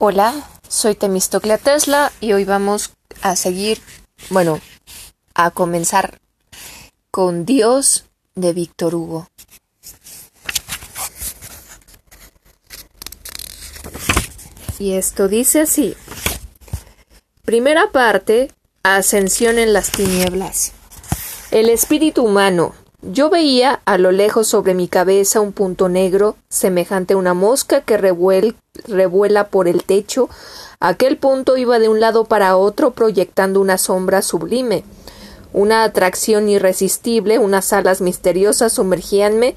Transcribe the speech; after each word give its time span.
Hola, 0.00 0.48
soy 0.68 0.94
Temistoclea 0.94 1.58
Tesla 1.58 2.12
y 2.20 2.32
hoy 2.32 2.44
vamos 2.44 2.92
a 3.20 3.34
seguir, 3.34 3.80
bueno, 4.30 4.60
a 5.34 5.50
comenzar 5.50 6.20
con 7.10 7.44
Dios 7.44 8.04
de 8.36 8.52
Víctor 8.52 8.94
Hugo. 8.94 9.26
Y 14.78 14.92
esto 14.92 15.26
dice 15.26 15.62
así. 15.62 15.96
Primera 17.44 17.90
parte, 17.90 18.52
Ascensión 18.84 19.58
en 19.58 19.72
las 19.72 19.90
tinieblas. 19.90 20.74
El 21.50 21.68
espíritu 21.68 22.22
humano, 22.22 22.72
yo 23.02 23.30
veía 23.30 23.82
a 23.84 23.98
lo 23.98 24.12
lejos 24.12 24.46
sobre 24.46 24.74
mi 24.74 24.86
cabeza 24.86 25.40
un 25.40 25.52
punto 25.52 25.88
negro, 25.88 26.36
semejante 26.48 27.14
a 27.14 27.16
una 27.16 27.34
mosca 27.34 27.80
que 27.80 27.96
revuela 28.86 29.48
por 29.48 29.68
el 29.68 29.84
techo. 29.84 30.28
Aquel 30.80 31.16
punto 31.16 31.56
iba 31.56 31.78
de 31.78 31.88
un 31.88 32.00
lado 32.00 32.24
para 32.24 32.56
otro 32.56 32.92
proyectando 32.92 33.60
una 33.60 33.78
sombra 33.78 34.22
sublime. 34.22 34.84
Una 35.52 35.82
atracción 35.82 36.48
irresistible, 36.48 37.38
unas 37.38 37.72
alas 37.72 38.00
misteriosas 38.00 38.74
sumergíanme 38.74 39.56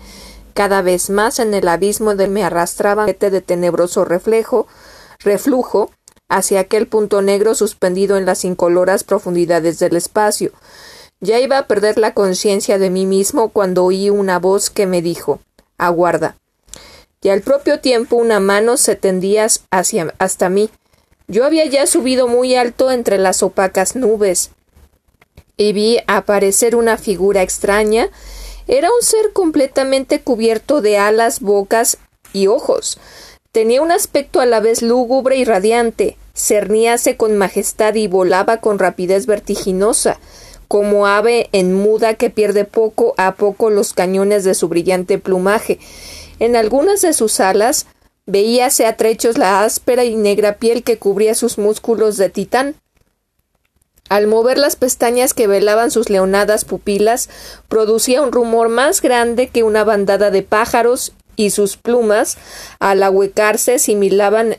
cada 0.53 0.81
vez 0.81 1.09
más 1.09 1.39
en 1.39 1.53
el 1.53 1.67
abismo 1.67 2.15
de 2.15 2.27
me 2.27 2.43
arrastraban 2.43 3.07
de 3.07 3.41
tenebroso 3.41 4.05
reflejo, 4.05 4.67
reflujo, 5.19 5.91
hacia 6.29 6.61
aquel 6.61 6.87
punto 6.87 7.21
negro 7.21 7.55
suspendido 7.55 8.17
en 8.17 8.25
las 8.25 8.45
incoloras 8.45 9.03
profundidades 9.03 9.79
del 9.79 9.95
espacio. 9.95 10.51
Ya 11.19 11.39
iba 11.39 11.57
a 11.57 11.67
perder 11.67 11.97
la 11.97 12.13
conciencia 12.13 12.79
de 12.79 12.89
mí 12.89 13.05
mismo 13.05 13.49
cuando 13.49 13.83
oí 13.83 14.09
una 14.09 14.39
voz 14.39 14.69
que 14.69 14.87
me 14.87 15.01
dijo 15.01 15.39
Aguarda. 15.77 16.40
Y 17.21 17.29
al 17.29 17.41
propio 17.41 17.79
tiempo 17.79 18.15
una 18.15 18.39
mano 18.39 18.77
se 18.77 18.95
tendía 18.95 19.47
hacia 19.69 20.13
hasta 20.17 20.49
mí. 20.49 20.69
Yo 21.27 21.45
había 21.45 21.65
ya 21.65 21.85
subido 21.85 22.27
muy 22.27 22.55
alto 22.55 22.91
entre 22.91 23.17
las 23.17 23.43
opacas 23.43 23.95
nubes 23.95 24.51
y 25.55 25.73
vi 25.73 25.99
aparecer 26.07 26.75
una 26.75 26.97
figura 26.97 27.43
extraña. 27.43 28.09
Era 28.67 28.89
un 28.89 29.03
ser 29.03 29.31
completamente 29.33 30.21
cubierto 30.21 30.81
de 30.81 30.97
alas, 30.97 31.39
bocas 31.39 31.97
y 32.33 32.47
ojos. 32.47 32.99
Tenía 33.51 33.81
un 33.81 33.91
aspecto 33.91 34.39
a 34.39 34.45
la 34.45 34.59
vez 34.59 34.81
lúgubre 34.81 35.35
y 35.35 35.45
radiante, 35.45 36.17
cerníase 36.33 37.17
con 37.17 37.37
majestad 37.37 37.93
y 37.95 38.07
volaba 38.07 38.57
con 38.57 38.79
rapidez 38.79 39.25
vertiginosa 39.25 40.19
como 40.71 41.05
ave 41.05 41.49
en 41.51 41.73
muda 41.73 42.13
que 42.13 42.29
pierde 42.29 42.63
poco 42.63 43.13
a 43.17 43.35
poco 43.35 43.69
los 43.69 43.91
cañones 43.91 44.45
de 44.45 44.53
su 44.53 44.69
brillante 44.69 45.17
plumaje. 45.17 45.79
En 46.41 46.55
algunas 46.55 47.01
de 47.01 47.13
sus 47.13 47.39
alas 47.39 47.85
veíase 48.25 48.87
a 48.87 48.97
trechos 48.97 49.37
la 49.37 49.63
áspera 49.63 50.05
y 50.05 50.15
negra 50.15 50.55
piel 50.55 50.81
que 50.81 50.97
cubría 50.97 51.35
sus 51.35 51.59
músculos 51.59 52.17
de 52.17 52.29
titán. 52.29 52.73
Al 54.09 54.25
mover 54.25 54.57
las 54.57 54.75
pestañas 54.75 55.35
que 55.35 55.45
velaban 55.45 55.91
sus 55.91 56.09
leonadas 56.09 56.65
pupilas, 56.65 57.29
producía 57.69 58.23
un 58.23 58.31
rumor 58.31 58.69
más 58.69 59.03
grande 59.03 59.49
que 59.49 59.61
una 59.61 59.83
bandada 59.83 60.31
de 60.31 60.41
pájaros, 60.41 61.13
y 61.35 61.51
sus 61.51 61.77
plumas, 61.77 62.39
al 62.79 63.03
ahuecarse, 63.03 63.77
similaban 63.77 64.57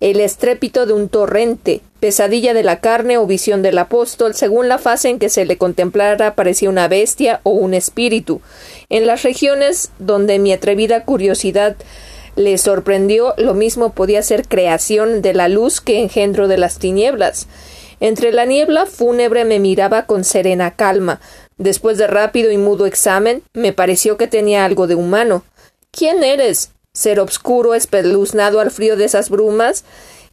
el 0.00 0.20
estrépito 0.20 0.86
de 0.86 0.92
un 0.92 1.08
torrente, 1.08 1.80
pesadilla 2.00 2.52
de 2.52 2.62
la 2.62 2.80
carne 2.80 3.16
o 3.16 3.26
visión 3.26 3.62
del 3.62 3.78
apóstol, 3.78 4.34
según 4.34 4.68
la 4.68 4.78
fase 4.78 5.08
en 5.08 5.18
que 5.18 5.28
se 5.28 5.44
le 5.44 5.56
contemplara 5.56 6.34
parecía 6.34 6.68
una 6.68 6.88
bestia 6.88 7.40
o 7.44 7.50
un 7.50 7.74
espíritu. 7.74 8.40
En 8.88 9.06
las 9.06 9.22
regiones 9.22 9.90
donde 9.98 10.38
mi 10.38 10.52
atrevida 10.52 11.04
curiosidad 11.04 11.76
le 12.36 12.58
sorprendió, 12.58 13.34
lo 13.38 13.54
mismo 13.54 13.92
podía 13.92 14.22
ser 14.22 14.46
creación 14.46 15.22
de 15.22 15.34
la 15.34 15.48
luz 15.48 15.80
que 15.80 16.00
engendro 16.00 16.48
de 16.48 16.58
las 16.58 16.78
tinieblas. 16.78 17.46
Entre 18.00 18.32
la 18.32 18.44
niebla 18.44 18.86
fúnebre 18.86 19.44
me 19.44 19.60
miraba 19.60 20.06
con 20.06 20.24
serena 20.24 20.74
calma. 20.74 21.20
Después 21.56 21.96
de 21.96 22.08
rápido 22.08 22.50
y 22.50 22.58
mudo 22.58 22.86
examen, 22.86 23.42
me 23.52 23.72
pareció 23.72 24.16
que 24.16 24.26
tenía 24.26 24.64
algo 24.64 24.86
de 24.86 24.96
humano. 24.96 25.44
¿Quién 25.92 26.24
eres? 26.24 26.72
Ser 26.94 27.20
obscuro, 27.20 27.74
espeluznado 27.74 28.60
al 28.60 28.70
frío 28.70 28.96
de 28.96 29.04
esas 29.04 29.28
brumas, 29.28 29.84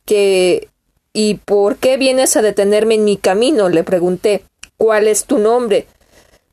que 0.06 0.70
¿Y 1.14 1.36
por 1.36 1.76
qué 1.76 1.98
vienes 1.98 2.38
a 2.38 2.42
detenerme 2.42 2.96
en 2.96 3.04
mi 3.04 3.18
camino? 3.18 3.68
le 3.68 3.84
pregunté. 3.84 4.46
¿Cuál 4.78 5.08
es 5.08 5.26
tu 5.26 5.40
nombre? 5.40 5.86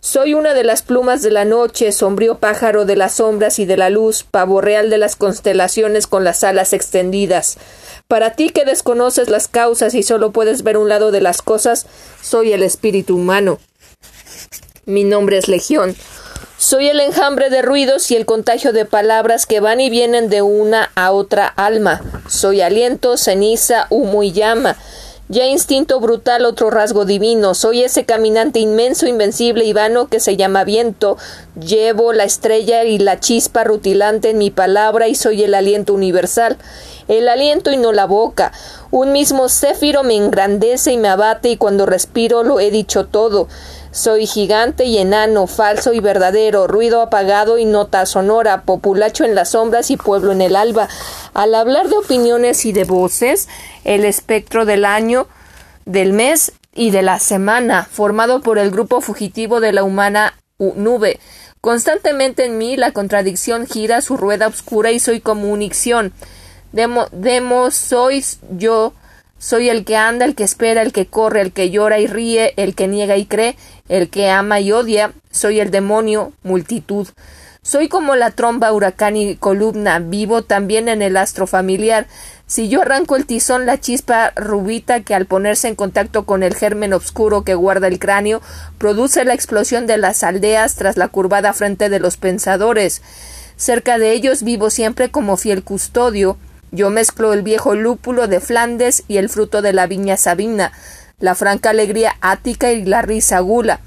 Soy 0.01 0.35
una 0.35 0.53
de 0.53 0.65
las 0.65 0.83
plumas 0.83 1.23
de 1.23 1.31
la 1.31 1.45
noche, 1.45 1.93
sombrío 1.93 2.39
pájaro 2.39 2.85
de 2.85 2.97
las 2.97 3.15
sombras 3.15 3.59
y 3.59 3.67
de 3.67 3.77
la 3.77 3.89
luz, 3.89 4.25
pavo 4.25 4.61
real 4.61 4.91
de 4.91 4.99
las 4.99 5.17
constelaciones 5.17 6.07
con 6.07 6.25
las 6.25 6.43
alas 6.43 6.73
extendidas. 6.73 7.57
Para 8.09 8.33
ti 8.33 8.51
que 8.51 8.65
desconoces 8.65 9.29
las 9.29 9.47
causas 9.49 9.95
y 9.95 10.03
solo 10.03 10.33
puedes 10.33 10.63
ver 10.63 10.77
un 10.77 10.89
lado 10.89 11.13
de 11.13 11.21
las 11.21 11.41
cosas, 11.41 11.87
soy 12.21 12.53
el 12.53 12.63
espíritu 12.63 13.17
humano. 13.17 13.59
Mi 14.87 15.05
nombre 15.05 15.39
es 15.39 15.47
Legión. 15.47 15.95
Soy 16.61 16.89
el 16.89 16.99
enjambre 16.99 17.51
de 17.51 17.63
ruidos 17.63 18.11
y 18.11 18.17
el 18.17 18.27
contagio 18.27 18.73
de 18.73 18.85
palabras 18.85 19.47
que 19.47 19.61
van 19.61 19.81
y 19.81 19.91
vienen 19.91 20.29
de 20.29 20.43
una 20.43 20.91
a 20.97 21.13
otra 21.13 21.47
alma. 21.47 22.03
Soy 22.29 22.63
aliento, 22.63 23.17
ceniza, 23.17 23.87
humo 23.91 24.25
y 24.25 24.33
llama. 24.33 24.77
Ya 25.29 25.47
instinto 25.47 26.01
brutal, 26.01 26.45
otro 26.45 26.71
rasgo 26.71 27.05
divino. 27.05 27.55
Soy 27.55 27.85
ese 27.85 28.05
caminante 28.05 28.59
inmenso, 28.59 29.07
invencible 29.07 29.67
y 29.67 29.73
vano 29.73 30.09
que 30.09 30.19
se 30.19 30.37
llama 30.37 30.65
viento. 30.65 31.17
Llevo 31.55 32.13
la 32.13 32.25
estrella 32.25 32.83
y 32.83 32.99
la 32.99 33.21
chispa 33.21 33.63
rutilante 33.63 34.31
en 34.31 34.39
mi 34.39 34.51
palabra 34.51 35.07
y 35.07 35.15
soy 35.15 35.45
el 35.45 35.55
aliento 35.55 35.95
universal. 35.95 36.57
El 37.09 37.29
aliento 37.29 37.73
y 37.73 37.77
no 37.77 37.93
la 37.93 38.07
boca. 38.07 38.53
Un 38.91 39.13
mismo 39.13 39.49
céfiro 39.49 40.05
me 40.05 40.15
engrandece 40.15 40.93
y 40.93 40.99
me 40.99 41.09
abate 41.09 41.49
y 41.49 41.57
cuando 41.57 41.87
respiro 41.87 42.45
lo 42.45 42.61
he 42.61 42.71
dicho 42.71 43.07
todo. 43.07 43.49
Soy 43.91 44.27
gigante 44.27 44.85
y 44.85 44.99
enano, 44.99 45.47
falso 45.47 45.93
y 45.95 46.01
verdadero, 46.01 46.67
ruido 46.67 47.01
apagado 47.01 47.59
y 47.59 47.65
nota 47.65 48.05
sonora, 48.07 48.63
populacho 48.63 49.25
en 49.25 49.35
las 49.35 49.51
sombras 49.51 49.91
y 49.91 49.97
pueblo 49.97 50.33
en 50.33 50.43
el 50.43 50.55
alba. 50.55 50.89
Al 51.33 51.55
hablar 51.55 51.89
de 51.89 51.97
opiniones 51.97 52.67
y 52.67 52.73
de 52.73 52.85
voces, 52.85 53.49
el 53.85 54.05
espectro 54.05 54.67
del 54.67 54.85
año, 54.85 55.27
del 55.87 56.13
mes 56.13 56.53
y 56.75 56.91
de 56.91 57.03
la 57.03 57.19
semana, 57.19 57.89
formado 57.91 58.43
por 58.43 58.59
el 58.59 58.71
grupo 58.71 59.01
fugitivo 59.01 59.61
de 59.61 59.73
la 59.73 59.83
humana 59.85 60.35
nube. 60.59 61.19
Constantemente 61.61 62.45
en 62.45 62.59
mí 62.59 62.77
la 62.77 62.93
contradicción 62.93 63.67
gira 63.67 64.01
su 64.01 64.17
rueda 64.17 64.47
oscura 64.47 64.93
y 64.93 65.01
soy 65.01 65.21
como 65.21 65.51
unición. 65.51 66.13
Demo, 66.73 67.07
demo 67.13 67.71
sois 67.71 68.41
yo, 68.51 68.93
soy 69.39 69.69
el 69.69 69.85
que 69.85 69.97
anda, 69.97 70.25
el 70.25 70.35
que 70.35 70.45
espera, 70.45 70.83
el 70.83 70.93
que 70.93 71.07
corre, 71.07 71.41
el 71.41 71.53
que 71.53 71.71
llora 71.71 71.99
y 71.99 72.07
ríe, 72.07 72.55
el 72.57 72.75
que 72.75 72.89
niega 72.89 73.17
y 73.17 73.27
cree, 73.27 73.57
el 73.89 74.11
que 74.11 74.31
ama 74.31 74.61
y 74.61 74.73
odia, 74.73 75.13
soy 75.31 75.61
el 75.61 75.71
demonio, 75.71 76.33
multitud. 76.43 77.09
Soy 77.63 77.89
como 77.89 78.17
la 78.17 78.31
tromba, 78.31 78.73
huracán 78.73 79.17
y 79.17 79.37
columna, 79.37 79.99
vivo 79.99 80.43
también 80.43 80.89
en 80.89 81.03
el 81.03 81.17
astro 81.17 81.47
familiar. 81.47 82.07
Si 82.47 82.69
yo 82.69 82.81
arranco 82.81 83.15
el 83.15 83.27
tizón, 83.27 83.67
la 83.67 83.79
chispa 83.79 84.33
rubita 84.37 85.03
que 85.03 85.15
al 85.15 85.27
ponerse 85.27 85.69
en 85.69 85.75
contacto 85.75 86.25
con 86.25 86.43
el 86.43 86.55
germen 86.55 86.95
oscuro 86.95 87.45
que 87.45 87.55
guarda 87.55 87.87
el 87.87 87.99
cráneo, 87.99 88.41
produce 88.79 89.25
la 89.25 89.35
explosión 89.35 89.87
de 89.87 89.99
las 89.99 90.23
aldeas 90.23 90.77
tras 90.77 90.97
la 90.97 91.09
curvada 91.09 91.53
frente 91.53 91.91
de 91.91 92.01
los 92.01 92.17
pensadores. 92.17 93.03
Cerca 93.57 93.99
de 93.99 94.13
ellos 94.13 94.43
vivo 94.43 94.71
siempre 94.71 95.11
como 95.11 95.37
fiel 95.37 95.63
custodio. 95.63 96.39
Yo 96.71 96.91
mezclo 96.91 97.33
el 97.33 97.43
viejo 97.43 97.75
lúpulo 97.75 98.29
de 98.29 98.41
Flandes 98.41 99.05
y 99.09 99.17
el 99.17 99.29
fruto 99.29 99.63
de 99.63 99.73
la 99.73 99.87
viña 99.87 100.17
sabina 100.17 100.73
la 101.21 101.35
franca 101.35 101.71
alegría 101.71 102.17
ática 102.21 102.73
y 102.73 102.85
la 102.85 103.03
risa 103.03 103.41
gula, 103.41 103.81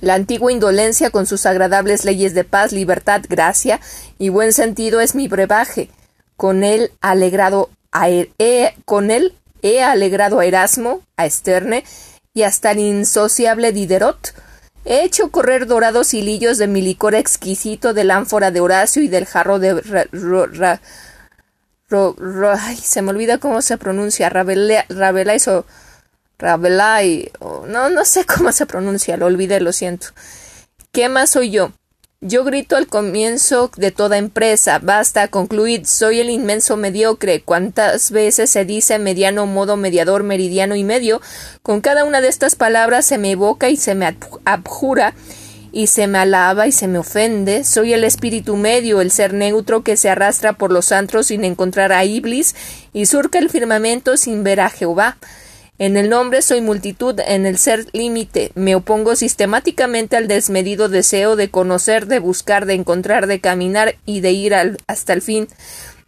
la 0.00 0.14
antigua 0.14 0.52
indolencia 0.52 1.10
con 1.10 1.26
sus 1.26 1.46
agradables 1.46 2.04
leyes 2.04 2.34
de 2.34 2.44
paz, 2.44 2.72
libertad, 2.72 3.22
gracia 3.28 3.80
y 4.18 4.28
buen 4.28 4.52
sentido 4.52 5.00
es 5.00 5.14
mi 5.14 5.26
brebaje. 5.26 5.90
Con 6.36 6.62
él 6.62 6.92
alegrado 7.00 7.70
a 7.90 8.08
er, 8.08 8.30
he, 8.38 8.74
con 8.84 9.10
él 9.10 9.34
he 9.62 9.82
alegrado 9.82 10.38
a 10.38 10.46
Erasmo, 10.46 11.02
a 11.16 11.26
Esterne 11.26 11.82
y 12.32 12.44
hasta 12.44 12.70
el 12.70 12.78
insociable 12.78 13.72
Diderot. 13.72 14.34
He 14.84 15.02
hecho 15.02 15.32
correr 15.32 15.66
dorados 15.66 16.14
hilillos 16.14 16.58
de 16.58 16.68
mi 16.68 16.80
licor 16.80 17.16
exquisito 17.16 17.92
del 17.92 18.12
ánfora 18.12 18.52
de 18.52 18.60
Horacio 18.60 19.02
y 19.02 19.08
del 19.08 19.26
jarro 19.26 19.58
de 19.58 19.82
se 22.82 23.02
me 23.02 23.10
olvida 23.10 23.38
cómo 23.38 23.62
se 23.62 23.78
pronuncia 23.78 24.28
Rabelais 24.28 25.48
o 25.48 25.64
Rabelais, 26.38 27.30
no, 27.40 27.88
no 27.88 28.04
sé 28.04 28.24
cómo 28.36 28.52
se 28.52 28.66
pronuncia, 28.66 29.16
lo 29.16 29.26
olvidé, 29.26 29.60
lo 29.60 29.72
siento. 29.72 30.08
¿Qué 30.92 31.08
más 31.08 31.30
soy 31.30 31.50
yo? 31.50 31.72
Yo 32.20 32.42
grito 32.42 32.76
al 32.76 32.88
comienzo 32.88 33.70
de 33.76 33.92
toda 33.92 34.18
empresa, 34.18 34.80
basta, 34.80 35.28
concluid, 35.28 35.84
soy 35.84 36.18
el 36.18 36.30
inmenso 36.30 36.76
mediocre. 36.76 37.42
¿Cuántas 37.42 38.10
veces 38.10 38.50
se 38.50 38.64
dice 38.64 38.98
mediano, 38.98 39.46
modo, 39.46 39.76
mediador, 39.76 40.24
meridiano 40.24 40.74
y 40.74 40.82
medio? 40.82 41.20
Con 41.62 41.80
cada 41.80 42.04
una 42.04 42.20
de 42.20 42.26
estas 42.26 42.56
palabras 42.56 43.06
se 43.06 43.18
me 43.18 43.30
evoca 43.30 43.68
y 43.68 43.76
se 43.76 43.94
me 43.94 44.16
abjura 44.44 45.14
y 45.72 45.88
se 45.88 46.06
me 46.06 46.18
alaba 46.18 46.66
y 46.66 46.72
se 46.72 46.88
me 46.88 46.98
ofende. 46.98 47.64
Soy 47.64 47.92
el 47.92 48.04
espíritu 48.04 48.56
medio, 48.56 49.00
el 49.00 49.10
ser 49.10 49.34
neutro 49.34 49.82
que 49.82 49.96
se 49.96 50.10
arrastra 50.10 50.52
por 50.54 50.72
los 50.72 50.92
antros 50.92 51.28
sin 51.28 51.44
encontrar 51.44 51.92
a 51.92 52.04
Iblis 52.04 52.54
y 52.92 53.06
surca 53.06 53.38
el 53.38 53.50
firmamento 53.50 54.16
sin 54.16 54.44
ver 54.44 54.60
a 54.60 54.70
Jehová. 54.70 55.16
En 55.78 55.96
el 55.96 56.08
nombre 56.08 56.42
soy 56.42 56.60
multitud, 56.60 57.20
en 57.24 57.46
el 57.46 57.56
ser 57.56 57.86
límite. 57.92 58.50
Me 58.56 58.74
opongo 58.74 59.14
sistemáticamente 59.14 60.16
al 60.16 60.26
desmedido 60.26 60.88
deseo 60.88 61.36
de 61.36 61.50
conocer, 61.50 62.06
de 62.06 62.18
buscar, 62.18 62.66
de 62.66 62.74
encontrar, 62.74 63.28
de 63.28 63.40
caminar 63.40 63.94
y 64.04 64.20
de 64.20 64.32
ir 64.32 64.54
hasta 64.88 65.12
el 65.12 65.22
fin. 65.22 65.46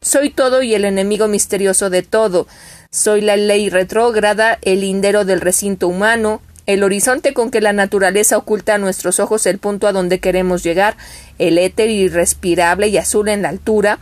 Soy 0.00 0.30
todo 0.30 0.62
y 0.62 0.74
el 0.74 0.84
enemigo 0.84 1.28
misterioso 1.28 1.88
de 1.88 2.02
todo. 2.02 2.48
Soy 2.90 3.20
la 3.20 3.36
ley 3.36 3.70
retrógrada, 3.70 4.58
el 4.62 4.80
lindero 4.80 5.24
del 5.24 5.40
recinto 5.40 5.86
humano, 5.86 6.42
el 6.72 6.82
horizonte 6.82 7.34
con 7.34 7.50
que 7.50 7.61
la 7.61 7.72
naturaleza 7.72 8.37
oculta 8.37 8.75
a 8.75 8.78
nuestros 8.78 9.20
ojos 9.20 9.46
el 9.46 9.58
punto 9.58 9.87
a 9.87 9.93
donde 9.93 10.20
queremos 10.20 10.62
llegar, 10.62 10.96
el 11.38 11.58
éter 11.58 11.90
irrespirable 11.90 12.88
y 12.88 12.99
azul 12.99 13.28
en 13.28 13.43
la 13.43 13.49
altura, 13.49 13.99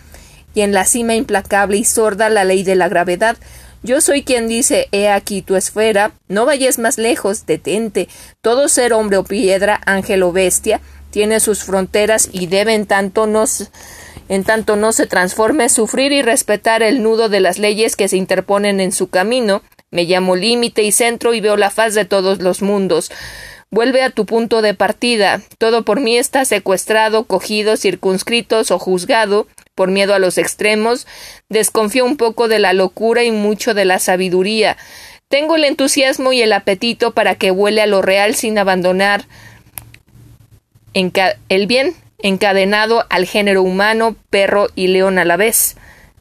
y 0.54 0.62
en 0.62 0.72
la 0.72 0.84
cima 0.84 1.14
implacable 1.14 1.76
y 1.76 1.84
sorda 1.84 2.28
la 2.28 2.44
ley 2.44 2.62
de 2.62 2.74
la 2.74 2.88
gravedad, 2.88 3.36
yo 3.82 4.00
soy 4.00 4.24
quien 4.24 4.48
dice 4.48 4.88
He 4.90 5.08
aquí 5.08 5.42
tu 5.42 5.54
esfera, 5.54 6.12
no 6.26 6.46
vayas 6.46 6.78
más 6.78 6.98
lejos, 6.98 7.46
detente. 7.46 8.08
Todo 8.40 8.68
ser 8.68 8.92
hombre 8.92 9.18
o 9.18 9.24
piedra, 9.24 9.80
ángel 9.86 10.24
o 10.24 10.32
bestia, 10.32 10.80
tiene 11.10 11.38
sus 11.40 11.62
fronteras 11.62 12.28
y 12.32 12.48
debe 12.48 12.74
en 12.74 12.86
tanto 12.86 13.26
no, 13.26 13.44
en 14.28 14.44
tanto 14.44 14.76
no 14.76 14.92
se 14.92 15.06
transforme, 15.06 15.68
sufrir 15.68 16.12
y 16.12 16.22
respetar 16.22 16.82
el 16.82 17.02
nudo 17.02 17.28
de 17.28 17.40
las 17.40 17.58
leyes 17.58 17.94
que 17.94 18.08
se 18.08 18.16
interponen 18.16 18.80
en 18.80 18.92
su 18.92 19.08
camino. 19.08 19.62
Me 19.90 20.04
llamo 20.04 20.36
límite 20.36 20.82
y 20.82 20.92
centro 20.92 21.34
y 21.34 21.40
veo 21.40 21.56
la 21.56 21.70
faz 21.70 21.94
de 21.94 22.04
todos 22.04 22.40
los 22.40 22.62
mundos. 22.62 23.10
Vuelve 23.70 24.02
a 24.02 24.10
tu 24.10 24.26
punto 24.26 24.62
de 24.62 24.74
partida. 24.74 25.42
Todo 25.58 25.84
por 25.84 26.00
mí 26.00 26.16
está 26.16 26.44
secuestrado, 26.44 27.24
cogido, 27.24 27.76
circunscrito 27.76 28.60
o 28.70 28.78
juzgado 28.78 29.46
por 29.74 29.90
miedo 29.90 30.12
a 30.12 30.18
los 30.18 30.38
extremos, 30.38 31.06
desconfío 31.48 32.04
un 32.04 32.16
poco 32.16 32.48
de 32.48 32.58
la 32.58 32.72
locura 32.72 33.22
y 33.22 33.30
mucho 33.30 33.74
de 33.74 33.84
la 33.84 34.00
sabiduría. 34.00 34.76
Tengo 35.28 35.54
el 35.54 35.62
entusiasmo 35.64 36.32
y 36.32 36.42
el 36.42 36.52
apetito 36.52 37.12
para 37.12 37.36
que 37.36 37.52
huele 37.52 37.82
a 37.82 37.86
lo 37.86 38.02
real 38.02 38.34
sin 38.34 38.58
abandonar 38.58 39.26
el 40.94 41.66
bien 41.68 41.94
encadenado 42.18 43.06
al 43.08 43.26
género 43.26 43.62
humano, 43.62 44.16
perro 44.30 44.66
y 44.74 44.88
león 44.88 45.18
a 45.18 45.24
la 45.24 45.36
vez. 45.36 45.76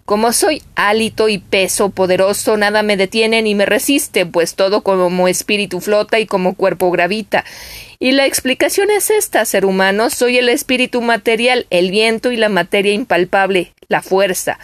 Como 0.08 0.32
soy 0.32 0.64
hálito 0.76 1.28
y 1.28 1.38
peso 1.38 1.90
poderoso, 1.90 2.56
nada 2.56 2.82
me 2.82 2.96
detiene 2.96 3.42
ni 3.42 3.56
me 3.56 3.66
resiste, 3.66 4.26
pues 4.26 4.56
todo 4.56 4.82
como 4.82 5.28
espíritu 5.28 5.82
flota 5.82 6.18
y 6.18 6.26
como 6.26 6.56
cuerpo 6.56 6.90
gravita. 6.92 7.44
Y 8.00 8.14
la 8.14 8.26
explicación 8.26 8.90
es 8.90 9.10
esta, 9.10 9.44
ser 9.44 9.66
humano, 9.66 10.10
soy 10.10 10.38
el 10.38 10.48
espíritu 10.48 11.02
material, 11.02 11.68
el 11.72 11.92
viento 11.92 12.32
y 12.32 12.38
la 12.38 12.48
materia 12.48 12.94
impalpable, 12.94 13.74
la 13.90 14.02
fuerza. 14.02 14.60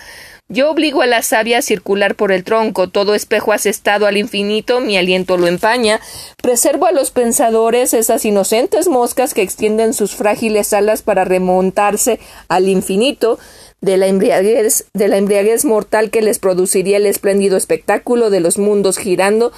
Yo 0.49 0.69
obligo 0.69 1.01
a 1.01 1.07
la 1.07 1.23
savia 1.23 1.59
a 1.59 1.61
circular 1.61 2.15
por 2.15 2.31
el 2.31 2.43
tronco, 2.43 2.87
todo 2.87 3.15
espejo 3.15 3.53
asestado 3.53 4.05
al 4.05 4.17
infinito, 4.17 4.81
mi 4.81 4.97
aliento 4.97 5.37
lo 5.37 5.47
empaña, 5.47 5.99
preservo 6.43 6.85
a 6.85 6.91
los 6.91 7.11
pensadores 7.11 7.93
esas 7.93 8.23
inocentes 8.23 8.87
moscas 8.87 9.33
que 9.33 9.41
extienden 9.41 9.93
sus 9.93 10.15
frágiles 10.15 10.73
alas 10.73 11.01
para 11.01 11.23
remontarse 11.23 12.19
al 12.49 12.67
infinito, 12.67 13.39
de 13.81 13.97
la 13.97 14.07
embriaguez, 14.07 14.85
de 14.93 15.09
la 15.09 15.17
embriaguez 15.17 15.65
mortal 15.65 16.09
que 16.09 16.21
les 16.21 16.39
produciría 16.39 16.97
el 16.97 17.05
espléndido 17.05 17.57
espectáculo 17.57 18.29
de 18.29 18.39
los 18.39 18.57
mundos 18.57 18.97
girando 18.97 19.51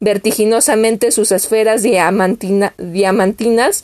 vertiginosamente 0.00 1.12
sus 1.12 1.32
esferas 1.32 1.82
diamantinas 1.82 3.82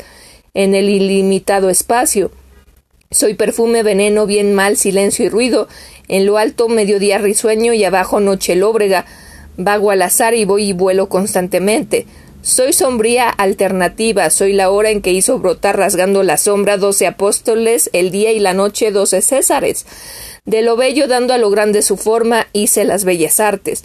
en 0.52 0.74
el 0.74 0.90
ilimitado 0.90 1.70
espacio. 1.70 2.30
Soy 3.10 3.34
perfume, 3.34 3.84
veneno, 3.84 4.26
bien 4.26 4.52
mal, 4.52 4.76
silencio 4.76 5.24
y 5.24 5.28
ruido. 5.28 5.68
En 6.08 6.26
lo 6.26 6.38
alto, 6.38 6.68
mediodía 6.68 7.18
risueño 7.18 7.72
y 7.72 7.84
abajo 7.84 8.18
noche 8.18 8.56
lóbrega. 8.56 9.06
Vago 9.56 9.92
al 9.92 10.02
azar 10.02 10.34
y 10.34 10.44
voy 10.44 10.70
y 10.70 10.72
vuelo 10.72 11.08
constantemente. 11.08 12.06
Soy 12.42 12.72
sombría 12.72 13.28
alternativa, 13.28 14.30
soy 14.30 14.52
la 14.52 14.70
hora 14.70 14.90
en 14.90 15.02
que 15.02 15.12
hizo 15.12 15.38
brotar 15.38 15.76
rasgando 15.76 16.22
la 16.22 16.36
sombra 16.36 16.76
doce 16.76 17.06
apóstoles, 17.06 17.90
el 17.92 18.10
día 18.12 18.30
y 18.30 18.38
la 18.38 18.54
noche 18.54 18.92
doce 18.92 19.20
césares. 19.20 19.84
De 20.44 20.62
lo 20.62 20.76
bello 20.76 21.08
dando 21.08 21.34
a 21.34 21.38
lo 21.38 21.50
grande 21.50 21.82
su 21.82 21.96
forma, 21.96 22.46
hice 22.52 22.84
las 22.84 23.04
bellas 23.04 23.40
artes. 23.40 23.84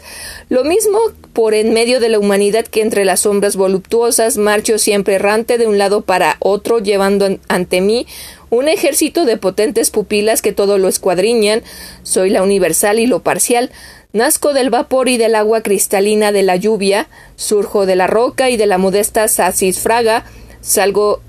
Lo 0.49 0.63
mismo 0.63 0.99
por 1.33 1.55
en 1.55 1.73
medio 1.73 1.99
de 1.99 2.09
la 2.09 2.19
humanidad 2.19 2.65
que 2.67 2.81
entre 2.81 3.03
las 3.03 3.21
sombras 3.21 3.55
voluptuosas, 3.55 4.37
marcho 4.37 4.77
siempre 4.77 5.15
errante 5.15 5.57
de 5.57 5.65
un 5.65 5.79
lado 5.79 6.01
para 6.01 6.37
otro, 6.39 6.77
llevando 6.77 7.39
ante 7.47 7.81
mí 7.81 8.05
un 8.51 8.67
ejército 8.67 9.25
de 9.25 9.37
potentes 9.37 9.89
pupilas 9.89 10.41
que 10.41 10.51
todo 10.51 10.77
lo 10.77 10.87
escuadriñan. 10.87 11.63
Soy 12.03 12.29
la 12.29 12.43
universal 12.43 12.99
y 12.99 13.07
lo 13.07 13.23
parcial. 13.23 13.71
Nazco 14.13 14.53
del 14.53 14.69
vapor 14.69 15.07
y 15.07 15.17
del 15.17 15.35
agua 15.35 15.61
cristalina 15.61 16.33
de 16.33 16.43
la 16.43 16.57
lluvia, 16.57 17.07
surjo 17.37 17.85
de 17.85 17.95
la 17.95 18.07
roca 18.07 18.49
y 18.49 18.57
de 18.57 18.67
la 18.67 18.77
modesta 18.77 19.29
sacisfraga, 19.29 20.25
salgo 20.59 21.21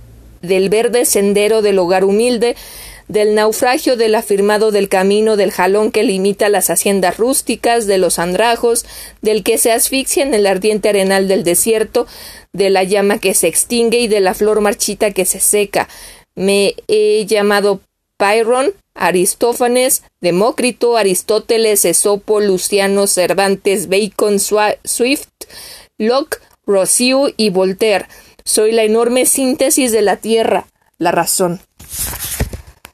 del 0.42 0.68
verde 0.68 1.04
sendero 1.04 1.62
del 1.62 1.78
hogar 1.78 2.04
humilde, 2.04 2.56
del 3.06 3.36
naufragio 3.36 3.96
del 3.96 4.16
afirmado 4.16 4.72
del 4.72 4.88
camino 4.88 5.36
del 5.36 5.52
jalón 5.52 5.92
que 5.92 6.02
limita 6.02 6.48
las 6.48 6.70
haciendas 6.70 7.18
rústicas, 7.18 7.86
de 7.86 7.98
los 7.98 8.18
andrajos, 8.18 8.84
del 9.20 9.44
que 9.44 9.58
se 9.58 9.70
asfixia 9.70 10.24
en 10.24 10.34
el 10.34 10.46
ardiente 10.46 10.88
arenal 10.88 11.28
del 11.28 11.44
desierto, 11.44 12.08
de 12.52 12.70
la 12.70 12.82
llama 12.82 13.18
que 13.18 13.34
se 13.34 13.46
extingue 13.46 14.00
y 14.00 14.08
de 14.08 14.20
la 14.20 14.34
flor 14.34 14.60
marchita 14.60 15.12
que 15.12 15.24
se 15.24 15.38
seca. 15.38 15.88
Me 16.34 16.74
he 16.88 17.26
llamado 17.26 17.80
Pyrrhon, 18.16 18.72
Aristófanes, 18.94 20.02
Demócrito, 20.20 20.96
Aristóteles, 20.96 21.84
Esopo, 21.84 22.40
Luciano, 22.40 23.06
Cervantes, 23.06 23.88
Bacon, 23.88 24.38
Swift, 24.38 25.28
Locke, 25.98 26.38
Rousseau 26.66 27.32
y 27.36 27.50
Voltaire. 27.50 28.06
Soy 28.44 28.72
la 28.72 28.84
enorme 28.84 29.26
síntesis 29.26 29.92
de 29.92 30.02
la 30.02 30.16
tierra, 30.16 30.66
la 30.98 31.12
razón. 31.12 31.60